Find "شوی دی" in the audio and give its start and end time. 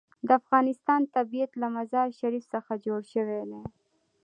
3.13-3.61